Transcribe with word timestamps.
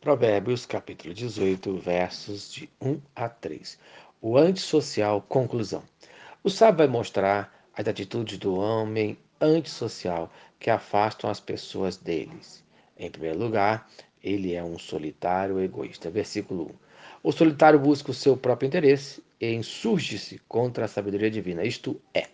Provérbios, 0.00 0.64
capítulo 0.64 1.12
18, 1.12 1.76
versos 1.76 2.50
de 2.50 2.70
1 2.80 2.98
a 3.14 3.28
3. 3.28 3.78
O 4.22 4.38
antissocial, 4.38 5.20
conclusão. 5.20 5.82
O 6.42 6.48
sábio 6.48 6.78
vai 6.78 6.86
mostrar 6.86 7.54
as 7.76 7.86
atitudes 7.86 8.38
do 8.38 8.54
homem 8.54 9.18
antissocial 9.38 10.32
que 10.58 10.70
afastam 10.70 11.28
as 11.28 11.38
pessoas 11.38 11.98
deles. 11.98 12.64
Em 12.98 13.10
primeiro 13.10 13.38
lugar, 13.38 13.90
ele 14.24 14.54
é 14.54 14.64
um 14.64 14.78
solitário 14.78 15.60
egoísta. 15.60 16.08
Versículo 16.08 16.70
1. 17.22 17.28
O 17.28 17.30
solitário 17.30 17.78
busca 17.78 18.10
o 18.10 18.14
seu 18.14 18.38
próprio 18.38 18.68
interesse 18.68 19.22
e 19.38 19.52
insurge-se 19.52 20.40
contra 20.48 20.86
a 20.86 20.88
sabedoria 20.88 21.30
divina, 21.30 21.62
isto 21.62 22.00
é, 22.14 22.26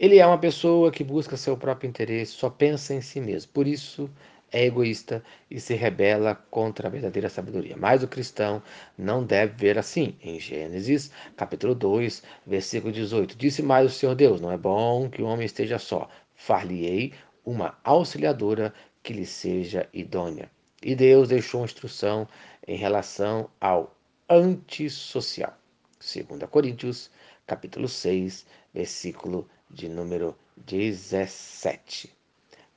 ele 0.00 0.18
é 0.18 0.26
uma 0.26 0.38
pessoa 0.38 0.90
que 0.90 1.04
busca 1.04 1.36
seu 1.36 1.58
próprio 1.58 1.86
interesse, 1.86 2.32
só 2.32 2.48
pensa 2.48 2.94
em 2.94 3.02
si 3.02 3.20
mesmo. 3.20 3.52
Por 3.52 3.66
isso, 3.66 4.08
é 4.52 4.64
egoísta 4.64 5.22
e 5.50 5.60
se 5.60 5.74
rebela 5.74 6.34
contra 6.50 6.88
a 6.88 6.90
verdadeira 6.90 7.28
sabedoria. 7.28 7.76
Mas 7.76 8.02
o 8.02 8.08
cristão 8.08 8.62
não 8.96 9.24
deve 9.24 9.54
ver 9.54 9.78
assim. 9.78 10.16
Em 10.22 10.38
Gênesis, 10.40 11.10
capítulo 11.36 11.74
2, 11.74 12.22
versículo 12.46 12.92
18, 12.92 13.36
disse 13.36 13.62
mais 13.62 13.86
o 13.86 13.94
Senhor 13.94 14.14
Deus: 14.14 14.40
Não 14.40 14.52
é 14.52 14.58
bom 14.58 15.08
que 15.08 15.22
o 15.22 15.26
homem 15.26 15.46
esteja 15.46 15.78
só. 15.78 16.08
Far-lhe-ei 16.34 17.12
uma 17.44 17.78
auxiliadora 17.84 18.72
que 19.02 19.12
lhe 19.12 19.26
seja 19.26 19.88
idônea. 19.92 20.50
E 20.82 20.94
Deus 20.94 21.28
deixou 21.28 21.64
instrução 21.64 22.26
em 22.66 22.76
relação 22.76 23.50
ao 23.60 23.94
antissocial. 24.28 25.56
2 25.98 26.48
Coríntios, 26.50 27.10
capítulo 27.46 27.88
6, 27.88 28.46
versículo 28.72 29.48
de 29.68 29.88
número 29.88 30.36
17. 30.56 32.10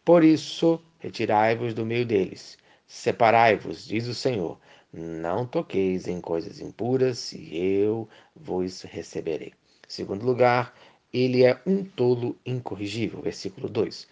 Por 0.03 0.23
isso, 0.23 0.81
retirai-vos 1.03 1.73
do 1.73 1.85
meio 1.85 2.05
deles, 2.05 2.57
separai-vos, 2.87 3.85
diz 3.85 4.07
o 4.07 4.13
Senhor. 4.13 4.57
Não 4.93 5.45
toqueis 5.45 6.07
em 6.07 6.21
coisas 6.21 6.61
impuras, 6.61 7.33
e 7.33 7.57
eu 7.57 8.07
vos 8.33 8.83
receberei. 8.83 9.51
Segundo 9.85 10.25
lugar, 10.25 10.73
ele 11.11 11.43
é 11.43 11.59
um 11.65 11.83
tolo 11.83 12.37
incorrigível. 12.45 13.21
Versículo 13.21 13.67
2. 13.67 14.07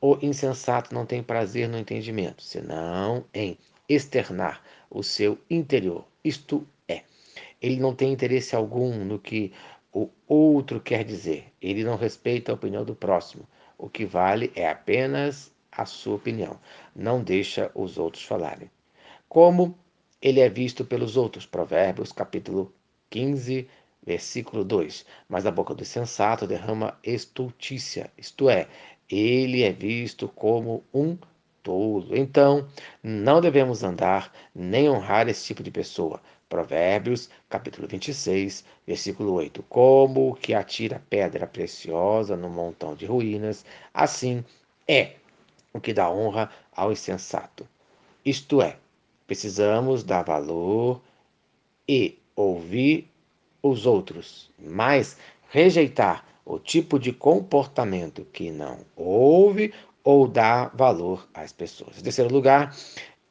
O 0.00 0.16
insensato 0.22 0.94
não 0.94 1.04
tem 1.04 1.22
prazer 1.22 1.68
no 1.68 1.76
entendimento, 1.78 2.42
senão 2.42 3.24
em 3.34 3.58
externar 3.86 4.62
o 4.88 5.02
seu 5.02 5.36
interior. 5.50 6.06
Isto 6.24 6.66
é, 6.88 7.02
ele 7.60 7.78
não 7.78 7.94
tem 7.94 8.12
interesse 8.12 8.56
algum 8.56 9.04
no 9.04 9.18
que 9.18 9.52
o 9.92 10.08
outro 10.26 10.80
quer 10.80 11.04
dizer. 11.04 11.52
Ele 11.60 11.84
não 11.84 11.96
respeita 11.96 12.50
a 12.50 12.54
opinião 12.54 12.84
do 12.84 12.94
próximo. 12.94 13.46
O 13.76 13.90
que 13.90 14.06
vale 14.06 14.50
é 14.54 14.68
apenas 14.68 15.52
a 15.80 15.86
sua 15.86 16.16
opinião. 16.16 16.58
Não 16.94 17.22
deixa 17.22 17.70
os 17.74 17.98
outros 17.98 18.22
falarem. 18.24 18.70
Como 19.28 19.78
ele 20.20 20.40
é 20.40 20.48
visto 20.48 20.84
pelos 20.84 21.16
outros. 21.16 21.46
Provérbios, 21.46 22.12
capítulo 22.12 22.72
15, 23.08 23.66
versículo 24.04 24.64
2. 24.64 25.06
Mas 25.28 25.46
a 25.46 25.50
boca 25.50 25.74
do 25.74 25.84
sensato 25.84 26.46
derrama 26.46 26.98
estultícia, 27.02 28.10
isto 28.18 28.50
é, 28.50 28.68
ele 29.08 29.62
é 29.62 29.72
visto 29.72 30.28
como 30.28 30.84
um 30.92 31.16
tolo. 31.62 32.14
Então, 32.16 32.68
não 33.02 33.40
devemos 33.40 33.82
andar 33.82 34.32
nem 34.54 34.88
honrar 34.90 35.28
esse 35.28 35.46
tipo 35.46 35.62
de 35.62 35.70
pessoa. 35.70 36.20
Provérbios, 36.48 37.30
capítulo 37.48 37.86
26, 37.88 38.64
versículo 38.86 39.32
8. 39.34 39.62
Como 39.68 40.34
que 40.34 40.52
atira 40.52 41.02
pedra 41.08 41.46
preciosa 41.46 42.36
no 42.36 42.50
montão 42.50 42.94
de 42.94 43.06
ruínas, 43.06 43.64
assim 43.94 44.44
é 44.88 45.14
o 45.72 45.80
que 45.80 45.92
dá 45.92 46.10
honra 46.10 46.50
ao 46.72 46.92
insensato. 46.92 47.68
Isto 48.24 48.60
é, 48.60 48.76
precisamos 49.26 50.04
dar 50.04 50.22
valor 50.22 51.00
e 51.88 52.18
ouvir 52.36 53.08
os 53.62 53.86
outros, 53.86 54.50
mas 54.58 55.16
rejeitar 55.50 56.24
o 56.44 56.58
tipo 56.58 56.98
de 56.98 57.12
comportamento 57.12 58.24
que 58.32 58.50
não 58.50 58.78
ouve 58.96 59.72
ou 60.02 60.26
dá 60.26 60.66
valor 60.74 61.28
às 61.34 61.52
pessoas. 61.52 61.98
Em 61.98 62.02
terceiro 62.02 62.32
lugar, 62.32 62.74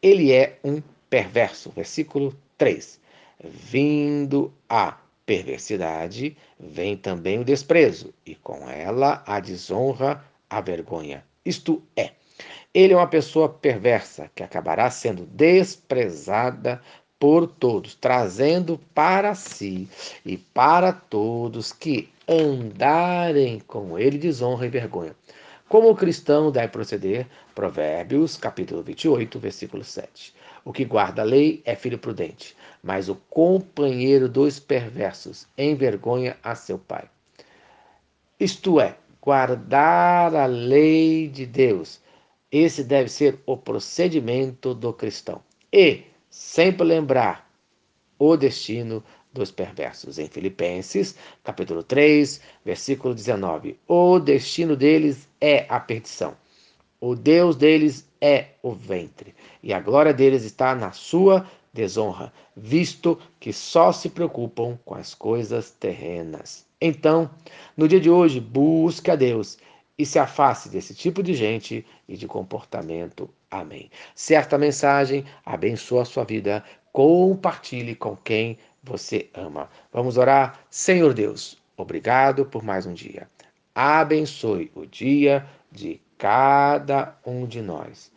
ele 0.02 0.32
é 0.32 0.60
um 0.64 0.82
perverso. 1.10 1.72
Versículo 1.72 2.36
3 2.58 3.00
vindo 3.44 4.54
a 4.68 4.98
perversidade, 5.26 6.36
vem 6.60 6.98
também 6.98 7.40
o 7.40 7.46
desprezo, 7.46 8.14
e 8.26 8.36
com 8.36 8.70
ela 8.70 9.24
a 9.26 9.40
desonra, 9.40 10.24
a 10.50 10.60
vergonha. 10.60 11.24
Isto 11.46 11.82
é, 11.96 12.12
ele 12.74 12.94
é 12.94 12.96
uma 12.96 13.08
pessoa 13.08 13.50
perversa 13.50 14.30
que 14.36 14.44
acabará 14.44 14.90
sendo 14.90 15.26
desprezada 15.26 16.82
por 17.20 17.48
todos, 17.48 17.96
trazendo 17.96 18.80
para 18.94 19.36
si 19.36 19.90
e 20.26 20.38
para 20.38 20.94
todos 20.94 21.74
que 21.74 22.10
andarem 22.28 23.60
com 23.60 23.98
ele 23.98 24.18
desonra 24.18 24.66
e 24.66 24.70
vergonha. 24.70 25.16
Como 25.68 25.90
o 25.90 25.96
cristão 25.96 26.52
deve 26.52 26.70
proceder? 26.70 27.28
Provérbios, 27.54 28.38
capítulo 28.38 28.82
28, 28.82 29.38
versículo 29.38 29.84
7. 29.84 30.34
O 30.64 30.74
que 30.74 30.86
guarda 30.86 31.22
a 31.22 31.26
lei 31.26 31.62
é 31.66 31.76
filho 31.76 31.98
prudente, 31.98 32.56
mas 32.82 33.10
o 33.10 33.16
companheiro 33.30 34.28
dos 34.28 34.60
perversos 34.60 35.48
envergonha 35.58 36.38
a 36.44 36.56
seu 36.56 36.78
pai. 36.78 37.06
Isto 38.40 38.80
é, 38.80 38.96
guardar 39.22 40.34
a 40.34 40.46
lei 40.46 41.28
de 41.28 41.46
Deus. 41.46 42.00
Esse 42.52 42.84
deve 42.84 43.10
ser 43.10 43.40
o 43.46 43.56
procedimento 43.56 44.74
do 44.74 44.92
cristão. 44.92 45.42
E 45.72 46.04
sempre 46.30 46.86
lembrar 46.86 47.50
o 48.18 48.36
destino 48.36 49.04
dos 49.32 49.52
perversos. 49.52 50.18
Em 50.18 50.28
Filipenses, 50.28 51.16
capítulo 51.44 51.84
3, 51.84 52.42
versículo 52.66 53.14
19. 53.14 53.80
O 53.88 54.20
destino 54.20 54.76
deles 54.76 55.28
é 55.40 55.66
a 55.70 55.80
perdição. 55.80 56.36
O 57.00 57.16
Deus 57.16 57.56
deles 57.56 58.10
é 58.20 58.48
o 58.62 58.74
ventre, 58.74 59.34
e 59.64 59.72
a 59.72 59.80
glória 59.80 60.14
deles 60.14 60.44
está 60.44 60.76
na 60.76 60.92
sua 60.92 61.50
desonra, 61.72 62.34
visto 62.58 63.18
que 63.40 63.54
só 63.54 63.94
se 63.94 64.10
preocupam 64.10 64.78
com 64.84 64.96
as 64.96 65.16
coisas 65.16 65.72
terrenas. 65.72 66.66
Então, 66.82 67.30
no 67.78 67.88
dia 67.88 68.02
de 68.02 68.10
hoje, 68.10 68.42
busque 68.42 69.10
a 69.10 69.16
Deus 69.16 69.58
e 70.00 70.06
se 70.06 70.18
afaste 70.18 70.70
desse 70.70 70.96
tipo 70.96 71.22
de 71.22 71.34
gente 71.34 71.86
e 72.08 72.16
de 72.16 72.26
comportamento. 72.26 73.30
Amém. 73.52 73.92
Certa 74.16 74.58
mensagem 74.58 75.26
abençoa 75.46 76.04
a 76.04 76.06
sua 76.06 76.24
vida. 76.24 76.64
Compartilhe 76.94 77.94
com 77.94 78.16
quem 78.16 78.58
você 78.82 79.30
ama. 79.34 79.70
Vamos 79.92 80.18
orar? 80.18 80.62
Senhor 80.70 81.14
Deus, 81.14 81.58
obrigado 81.76 82.46
por 82.46 82.64
mais 82.64 82.86
um 82.86 82.94
dia. 82.94 83.28
Abençoe 83.76 84.72
o 84.74 84.86
dia 84.86 85.46
de 85.70 86.02
cada 86.18 87.18
um 87.26 87.46
de 87.46 87.62
nós 87.62 88.10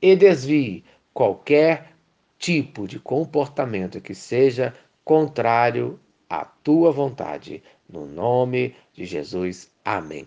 e 0.00 0.14
desvie 0.14 0.84
qualquer 1.12 1.94
tipo 2.38 2.86
de 2.86 3.00
comportamento 3.00 4.00
que 4.00 4.14
seja 4.14 4.72
contrário 5.04 5.98
à 6.30 6.44
tua 6.44 6.92
vontade. 6.92 7.60
No 7.88 8.06
nome 8.06 8.74
de 8.92 9.04
Jesus. 9.04 9.70
Amém. 9.84 10.26